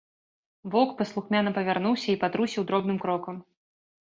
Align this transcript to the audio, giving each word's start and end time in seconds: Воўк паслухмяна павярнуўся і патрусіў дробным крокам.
Воўк 0.75 0.93
паслухмяна 1.01 1.53
павярнуўся 1.57 2.09
і 2.15 2.17
патрусіў 2.25 2.67
дробным 2.71 2.97
крокам. 3.05 3.35